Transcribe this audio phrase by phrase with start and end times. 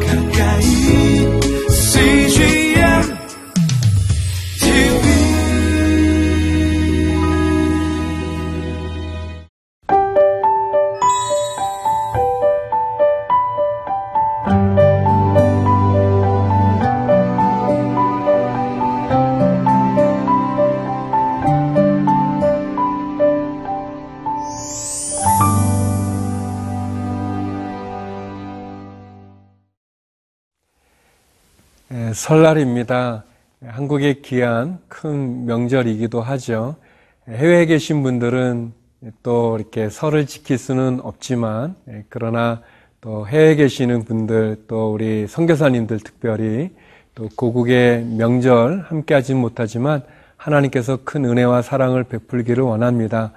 [0.00, 0.21] 가까
[32.12, 33.24] 설날입니다.
[33.64, 36.76] 한국의 귀한 큰 명절이기도 하죠.
[37.28, 38.72] 해외에 계신 분들은
[39.22, 42.60] 또 이렇게 설을 지킬 수는 없지만, 예, 그러나
[43.00, 46.70] 또 해외에 계시는 분들, 또 우리 선교사님들 특별히
[47.14, 50.02] 또 고국의 명절 함께 하진 못하지만
[50.36, 53.32] 하나님께서 큰 은혜와 사랑을 베풀기를 원합니다.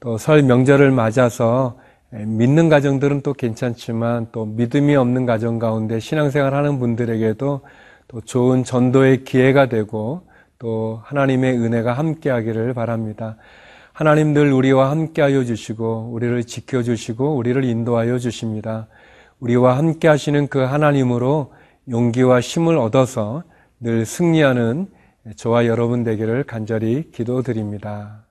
[0.00, 1.78] 또 설 명절을 맞아서
[2.14, 7.60] 예, 믿는 가정들은 또 괜찮지만 또 믿음이 없는 가정 가운데 신앙생활 하는 분들에게도
[8.08, 10.22] 또 좋은 전도의 기회가 되고
[10.58, 13.36] 또 하나님의 은혜가 함께하기를 바랍니다.
[13.92, 18.88] 하나님 늘 우리와 함께하여 주시고 우리를 지켜 주시고 우리를 인도하여 주십니다.
[19.40, 21.52] 우리와 함께 하시는 그 하나님으로
[21.88, 23.44] 용기와 힘을 얻어서
[23.80, 24.88] 늘 승리하는
[25.36, 28.27] 저와 여러분 되기를 간절히 기도드립니다.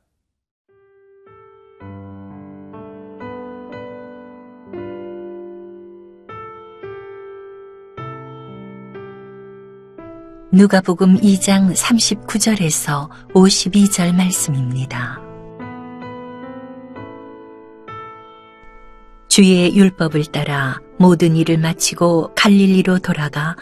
[10.58, 15.22] 누가복음 2장 39절에서 52절 말씀입니다.
[19.28, 23.56] 주의 율법을 따라 모든 일을 마치고 갈릴리로 돌아가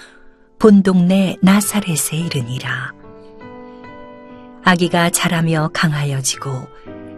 [0.58, 2.94] 본 동네 나사렛에 이르니라.
[4.64, 6.50] 아기가 자라며 강하여지고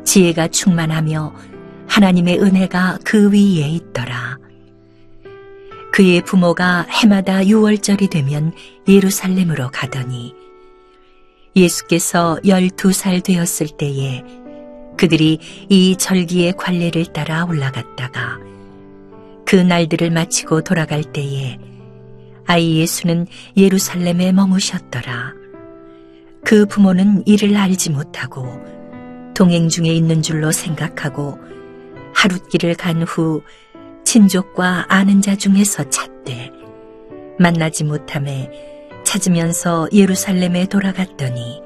[0.04, 1.36] 지혜가 충만하며
[1.88, 4.40] 하나님의 은혜가 그 위에 있더라.
[5.98, 8.54] 그의 부모가 해마다 6월절이 되면
[8.88, 10.36] 예루살렘으로 가더니
[11.56, 14.24] 예수께서 12살 되었을 때에
[14.96, 18.38] 그들이 이 절기의 관례를 따라 올라갔다가
[19.44, 21.58] 그 날들을 마치고 돌아갈 때에
[22.46, 23.26] 아이 예수는
[23.58, 25.34] 예루살렘에 머무셨더라.
[26.46, 28.46] 그 부모는 이를 알지 못하고
[29.34, 31.40] 동행 중에 있는 줄로 생각하고
[32.14, 33.42] 하룻길을 간 후
[34.08, 36.52] 친족과 아는 자 중에서 찾되
[37.40, 38.50] 만나지 못함에
[39.04, 41.62] 찾으면서 예루살렘에 돌아갔더니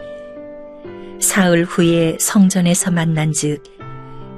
[1.19, 3.63] 사흘 후에 성전에서 만난즉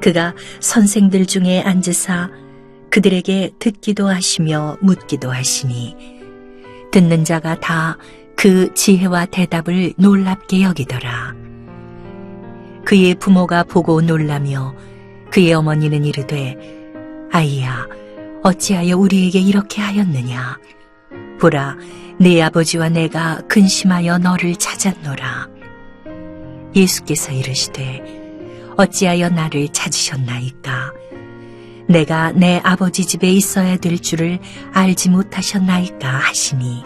[0.02, 2.30] 그가 선생들 중에 앉으사
[2.90, 5.96] 그들에게 듣기도 하시며 묻기도 하시니
[6.92, 7.97] 듣는 자가 다
[8.36, 11.34] 그 지혜와 대답을 놀랍게 여기더라.
[12.84, 14.75] 그의 부모가 보고 놀라며
[15.31, 16.83] 그의 어머니는 이르되
[17.34, 17.88] 아이야
[18.44, 20.60] 어찌하여 우리에게 이렇게 하였느냐?
[21.40, 21.78] 보라
[22.20, 25.50] 내 아버지와 내가 근심하여 너를 찾았노라.
[26.76, 28.04] 예수께서 이르시되
[28.78, 30.94] 어찌하여 나를 찾으셨나이까?
[31.88, 34.40] 내가 내 아버지 집에 있어야 될 줄을
[34.72, 36.84] 알지 못하셨나이까 하시니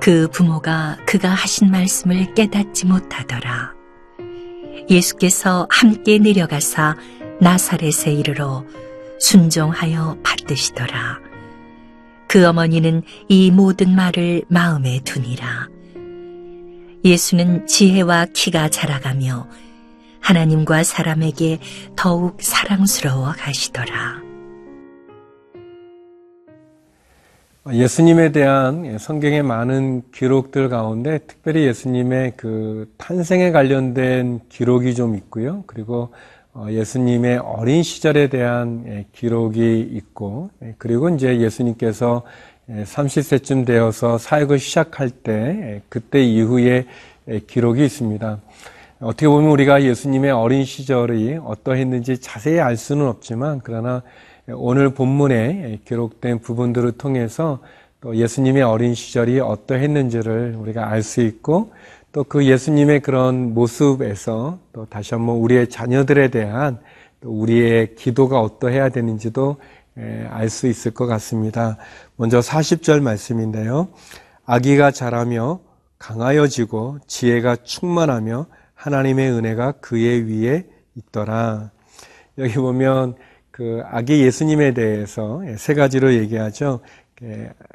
[0.00, 3.74] 그 부모가 그가 하신 말씀을 깨닫지 못하더라.
[4.88, 6.94] 예수께서 함께 내려가사
[7.40, 8.64] 나사렛에 이르러
[9.18, 11.20] 순종하여 받드시더라.
[12.28, 15.68] 그 어머니는 이 모든 말을 마음에 두니라.
[17.04, 19.46] 예수는 지혜와 키가 자라가며
[20.20, 21.60] 하나님과 사람에게
[21.94, 24.26] 더욱 사랑스러워 가시더라.
[27.72, 35.64] 예수님에 대한 성경의 많은 기록들 가운데 특별히 예수님의 그 탄생에 관련된 기록이 좀 있고요.
[35.66, 36.10] 그리고 어,
[36.70, 42.22] 예수님의 어린 시절에 대한 예, 기록이 있고, 예, 그리고 이제 예수님께서
[42.68, 46.86] 30세쯤 예, 되어서 사역을 시작할 때, 그때 이후에
[47.46, 48.40] 기록이 있습니다.
[49.00, 54.02] 어떻게 보면 우리가 예수님의 어린 시절이 어떠했는지 자세히 알 수는 없지만, 그러나
[54.48, 57.60] 오늘 본문에 기록된 부분들을 통해서
[58.00, 61.72] 또 예수님의 어린 시절이 어떠했는지를 우리가 알 수 있고,
[62.16, 66.78] 또 그 예수님의 그런 모습에서 또 다시 한번 우리의 자녀들에 대한
[67.20, 69.58] 또 우리의 기도가 어떠해야 되는지도
[70.30, 71.76] 알 수 있을 것 같습니다.
[72.16, 73.88] 먼저 40절 말씀인데요.
[74.46, 75.60] 아기가 자라며
[75.98, 80.64] 강하여지고 지혜가 충만하며 하나님의 은혜가 그의 위에
[80.94, 81.70] 있더라.
[82.38, 83.16] 여기 보면
[83.50, 86.80] 그 아기 예수님에 대해서 세 가지로 얘기하죠.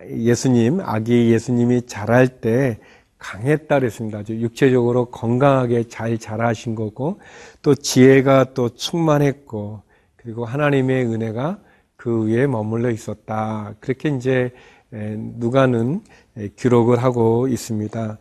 [0.10, 2.80] 예수님, 아기 예수님이 자랄 때
[3.22, 4.20] 강했다 그랬습니다.
[4.20, 7.22] 아주 육체적으로 건강하게 잘 자라신 거고
[7.62, 9.84] 또 지혜가 또 충만했고
[10.16, 11.60] 그리고 하나님의 은혜가
[11.96, 13.76] 그 위에 머물러 있었다.
[13.80, 14.52] 그렇게 이제
[14.92, 16.02] 에, 누가는
[16.38, 18.18] 에, 기록을 하고 있습니다.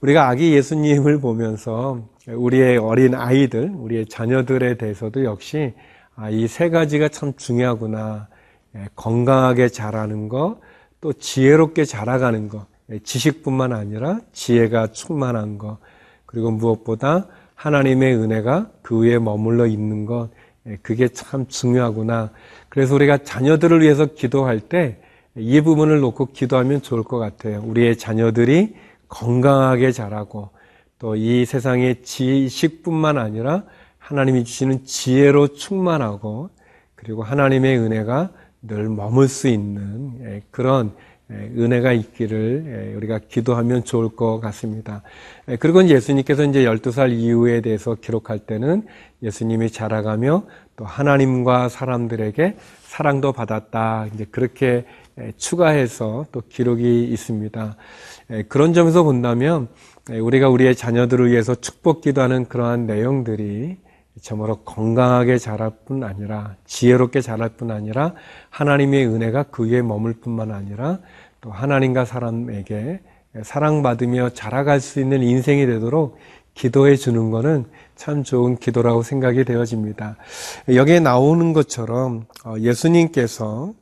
[0.00, 5.72] 우리가 아기 예수님을 보면서 우리의 어린 아이들, 우리의 자녀들에 대해서도 역시
[6.16, 8.28] 아, 이세 가지가 참 중요하구나.
[8.74, 10.58] 에, 건강하게 자라는 것,
[11.00, 12.64] 또 지혜롭게 자라가는 것, 에,
[13.02, 15.78] 지식뿐만 아니라 지혜가 충만한 것,
[16.26, 20.30] 그리고 무엇보다 하나님의 은혜가 그 위에 머물러 있는 것,
[20.66, 22.30] 예, 그게 참 중요하구나.
[22.68, 25.00] 그래서 우리가 자녀들을 위해서 기도할 때
[25.36, 27.62] 이 부분을 놓고 기도하면 좋을 것 같아요.
[27.64, 28.74] 우리의 자녀들이
[29.08, 30.50] 건강하게 자라고
[30.98, 33.64] 또 이 세상의 지식뿐만 아니라
[33.98, 36.50] 하나님이 주시는 지혜로 충만하고
[36.94, 38.30] 그리고 하나님의 은혜가
[38.62, 40.92] 늘 머물 수 있는 예, 그런 예,
[41.30, 45.02] 은혜가 있기를 예, 우리가 기도하면 좋을 것 같습니다.
[45.48, 48.84] 예, 그리고 예수님께서 이제 12살 이후에 대해서 기록할 때는
[49.22, 50.44] 예수님이 자라가며
[50.76, 54.06] 또 하나님과 사람들에게 사랑도 받았다.
[54.14, 54.84] 이제 그렇게
[55.36, 57.76] 추가해서 또 기록이 있습니다.
[58.48, 59.68] 그런 점에서 본다면
[60.08, 63.76] 우리가 우리의 자녀들을 위해서 축복 기도하는 그러한 내용들이
[64.20, 68.14] 참으로 건강하게 자랄 뿐 아니라 지혜롭게 자랄 뿐 아니라
[68.50, 70.98] 하나님의 은혜가 그 위에 머물 뿐만 아니라
[71.40, 73.00] 또 하나님과 사람에게
[73.42, 76.18] 사랑받으며 자라갈 수 있는 인생이 되도록
[76.54, 80.16] 기도해 주는 것은 참 좋은 기도라고 생각이 되어집니다.
[80.74, 83.72] 여기에 나오는 것처럼 어, 예수님께서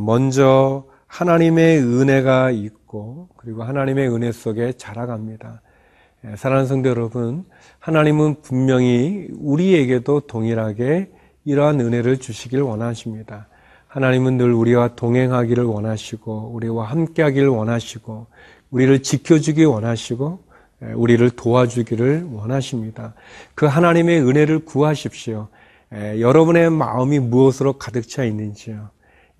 [0.00, 5.62] 먼저 하나님의 은혜가 있고 그리고 하나님의 은혜 속에 자라갑니다.
[6.36, 7.44] 사랑하는 성도 여러분,
[7.78, 11.10] 하나님은 분명히 우리에게도 동일하게
[11.44, 13.46] 이러한 은혜를 주시길 원하십니다.
[13.86, 18.26] 하나님은 늘 우리와 동행하기를 원하시고, 우리와 함께하기를 원하시고,
[18.70, 20.42] 우리를 지켜주기 원하시고,
[20.94, 23.14] 우리를 도와주기를 원하십니다.
[23.54, 25.48] 그 하나님의 은혜를 구하십시오.
[25.92, 28.90] 여러분의 마음이 무엇으로 가득 차 있는지요.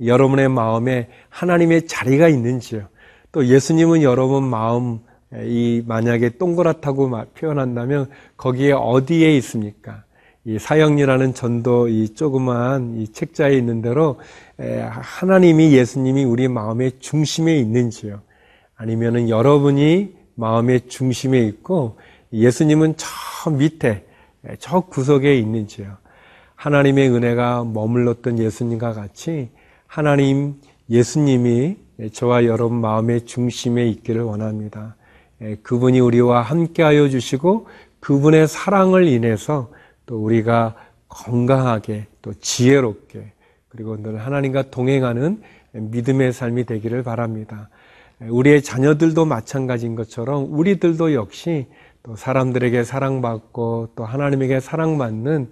[0.05, 2.89] 여러분의 마음에 하나님의 자리가 있는지요.
[3.33, 5.01] 또 예수님은 여러분 마음
[5.35, 10.05] 이 만약에 동그랗다고 표현한다면 거기에 어디에 있습니까?
[10.45, 14.19] 이 사형리라는 전도 이 조그만 이 책자에 있는 대로
[14.59, 18.23] 하나님이 예수님이 우리 마음의 중심에 있는지요.
[18.75, 21.99] 아니면은 여러분이 마음의 중심에 있고
[22.33, 24.07] 예수님은 저 밑에
[24.59, 25.99] 저 구석에 있는지요.
[26.55, 29.51] 하나님의 은혜가 머물렀던 예수님과 같이
[29.87, 30.55] 하나님
[30.89, 31.77] 예수님이
[32.13, 34.97] 저와 여러분 마음의 중심에 있기를 원합니다.
[35.63, 37.67] 그분이 우리와 함께하여 주시고
[38.01, 39.71] 그분의 사랑을 인해서
[40.07, 40.75] 또 우리가
[41.09, 43.33] 건강하게 또 지혜롭게
[43.69, 45.43] 그리고 늘 하나님과 동행하는
[45.73, 47.69] 믿음의 삶이 되기를 바랍니다.
[48.21, 51.67] 우리의 자녀들도 마찬가지인 것처럼 우리들도 역시
[52.03, 55.51] 또 사람들에게 사랑받고 또 하나님에게 사랑받는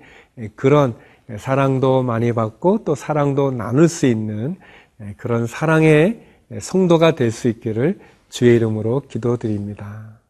[0.56, 0.94] 그런
[1.36, 4.56] 사랑도 많이 받고 또 사랑도 나눌 수 있는
[5.16, 6.22] 그런 사랑의
[6.58, 7.98] 성도가 될 수 있기를
[8.36, 10.20] 주의 이름으로 기도드립니다.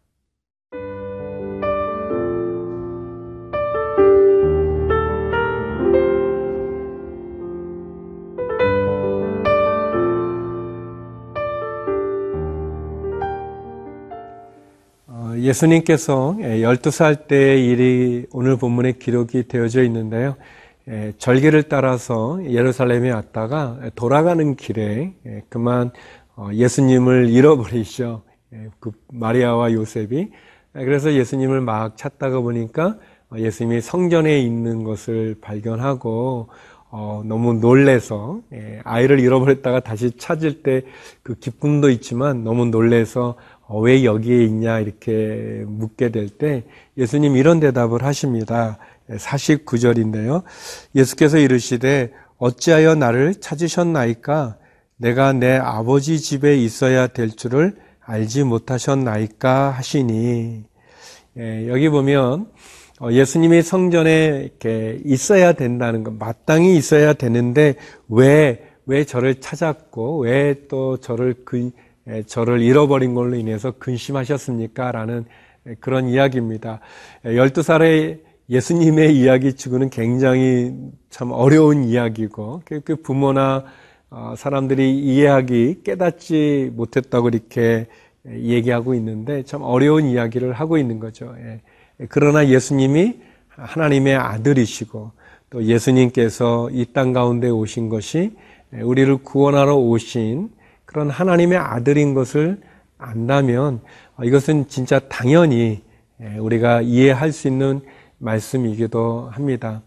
[15.08, 20.36] 어, 예수님께서 12살 때의 일이 오늘 본문에 기록이 되어져 있는데요.
[21.18, 25.14] 절기를 따라서 예루살렘에 왔다가 돌아가는 길에
[25.48, 25.92] 그만 어,
[26.52, 28.22] 예수님을 잃어버리죠.
[28.80, 30.30] 그 마리아와 요셉이.
[30.72, 32.96] 그래서 예수님을 막 찾다가 보니까
[33.34, 36.48] 예수님이 성전에 있는 것을 발견하고
[36.90, 38.40] 어, 너무 놀래서
[38.84, 40.82] 아이를 잃어버렸다가 다시 찾을 때
[41.22, 43.34] 그 기쁨도 있지만 너무 놀래서
[43.66, 46.64] 어, 왜 여기에 있냐 이렇게 묻게 될 때
[46.96, 48.78] 예수님 이런 대답을 하십니다.
[49.10, 50.42] 49절인데요.
[50.94, 54.56] 예수께서 이르시되 어찌하여 나를 찾으셨나이까
[54.98, 60.64] 내가 내 아버지 집에 있어야 될 줄을 알지 못하셨나이까 하시니
[61.38, 62.50] 예, 여기 보면
[63.00, 67.76] 어, 예수님이 성전에 이렇게 있어야 된다는 것, 마땅히 있어야 되는데
[68.08, 71.70] 왜 왜 저를 찾았고 왜 또 저를 그
[72.08, 74.92] 예, 저를 잃어버린 걸로 인해서 근심하셨습니까?
[74.92, 75.24] 라는
[75.66, 76.80] 예, 그런 이야기입니다.
[77.24, 80.72] 12살의 예수님의 이야기 치고는 굉장히
[81.10, 83.64] 참 어려운 이야기고, 그, 그 부모나 어,
[84.36, 87.86] 사람들이 이해하기, 깨닫지 못했다고 이렇게
[88.28, 91.34] 얘기하고 있는데 참 어려운 이야기를 하고 있는 거죠.
[91.38, 91.60] 예.
[92.08, 95.12] 그러나 예수님이 하나님의 아들이시고
[95.50, 98.32] 또 예수님께서 이 땅 가운데 오신 것이
[98.72, 100.50] 우리를 구원하러 오신
[100.84, 102.60] 그런 하나님의 아들인 것을
[102.98, 103.80] 안다면
[104.22, 105.82] 이것은 진짜 당연히
[106.38, 107.80] 우리가 이해할 수 있는
[108.18, 109.82] 말씀이기도 합니다.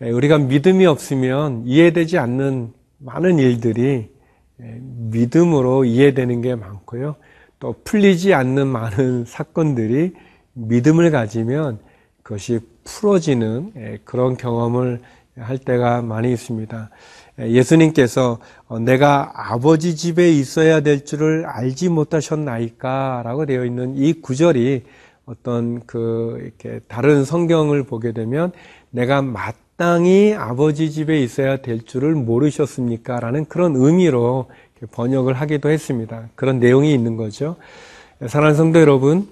[0.00, 4.10] 우리가 믿음이 없으면 이해되지 않는 많은 일들이
[4.62, 7.16] 예, 믿음으로 이해되는 게 많고요.
[7.58, 10.14] 또 풀리지 않는 많은 사건들이
[10.52, 11.78] 믿음을 가지면
[12.22, 15.00] 그것이 풀어지는 예, 그런 경험을
[15.36, 16.90] 할 때가 많이 있습니다.
[17.40, 18.38] 예, 예수님께서
[18.68, 23.22] 어, 내가 아버지 집에 있어야 될 줄을 알지 못하셨나이까?
[23.24, 24.84] 라고 되어 있는 이 구절이
[25.24, 28.52] 어떤 그 이렇게 다른 성경을 보게 되면
[28.90, 33.18] 내가 마 땅히 아버지 집에 있어야 될 줄을 모르셨습니까?
[33.18, 34.50] 라는 그런 의미로
[34.90, 36.28] 번역을 하기도 했습니다.
[36.34, 37.56] 그런 내용이 있는 거죠.
[38.26, 39.26] 사랑하는 성도 여러분,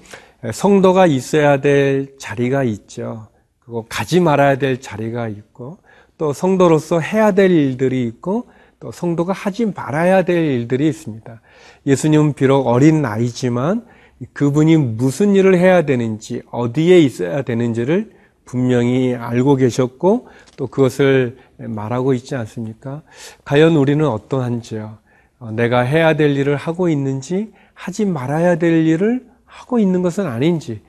[0.50, 3.26] 성도가 있어야 될 자리가 있죠.
[3.60, 5.76] 그리고 가지 말아야 될 자리가 있고,
[6.16, 8.46] 또 성도로서 해야 될 일들이 있고,
[8.80, 11.42] 또 성도가 하지 말아야 될 일들이 있습니다.
[11.84, 13.84] 예수님은 비록 어린 나이지만
[14.32, 18.16] 그분이 무슨 일을 해야 되는지, 어디에 있어야 되는지를
[18.48, 23.02] 분명히 알고 계셨고, 또 그것을 말하고 있지 않습니까?
[23.44, 24.96] 과연 우리는 어떠한지요?
[25.38, 30.80] 어, 내가 해야 될 일을 하고 있는지, 하지 말아야 될 일을 하고 있는 것은 아닌지,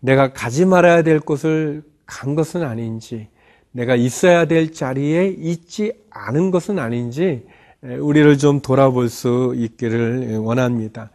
[0.00, 3.28] 내가 가지 말아야 될 곳을 간 것은 아닌지,
[3.70, 7.46] 내가 있어야 될 자리에 있지 않은 것은 아닌지,
[7.82, 11.10] 우리를 좀 돌아볼 수 있기를 원합니다.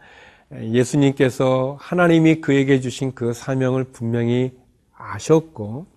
[0.62, 4.52] 예수님께서 하나님이 그에게 주신 그 사명을 분명히
[4.96, 5.89] 아셨고,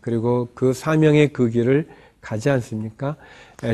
[0.00, 1.88] 그리고 그 사명의 그 길을
[2.20, 3.16] 가지 않습니까?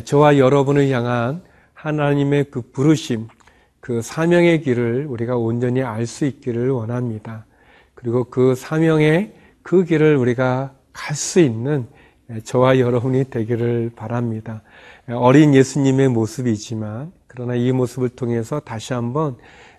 [0.04, 1.42] 저와 여러분을 향한
[1.74, 3.28] 하나님의 그 부르심,
[3.80, 7.46] 그 사명의 길을 우리가 온전히 알 수 있기를 원합니다.
[7.94, 11.86] 그리고 그 사명의 그 길을 우리가 갈 수 있는
[12.44, 14.62] 저와 여러분이 되기를 바랍니다.
[15.08, 19.36] 어린 예수님의 모습이지만, 그러나 이 모습을 통해서 다시 한번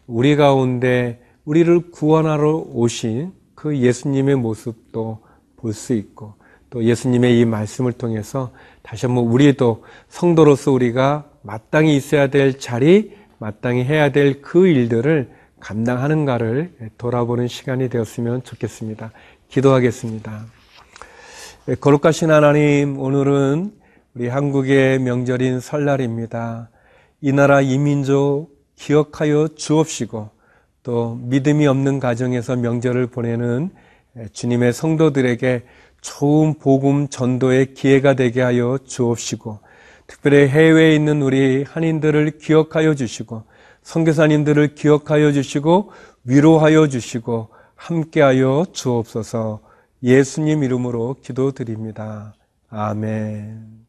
[0.08, 5.20] 우리 가운데 우리를 구원하러 오신 그 예수님의 모습도
[5.62, 6.34] 볼 수 있고,
[6.70, 8.52] 또 예수님의 이 말씀을 통해서
[8.82, 16.74] 다시 한번 우리도 성도로서 우리가 마땅히 있어야 될 자리, 마땅히 해야 될 그 일들을 감당하는가를
[16.98, 19.12] 돌아보는 시간이 되었으면 좋겠습니다.
[19.50, 20.46] 기도하겠습니다.
[21.66, 23.74] 네, 거룩하신 하나님, 오늘은
[24.16, 26.70] 우리 한국의 명절인 설날입니다.
[27.22, 30.30] 이 나라 이민족 기억하여 주옵시고
[30.84, 33.72] 또 믿음이 없는 가정에서 명절을 보내는
[34.34, 35.64] 주님의 성도들에게
[36.02, 39.60] 좋은 복음 전도의 기회가 되게 하여 주옵시고
[40.08, 43.44] 특별히 해외에 있는 우리 한인들을 기억하여 주시고
[43.84, 45.92] 선교사님들을 기억하여 주시고
[46.24, 49.62] 위로하여 주시고 함께하여 주옵소서
[50.04, 52.34] 예수님 이름으로 기도드립니다.
[52.70, 53.89] 아멘.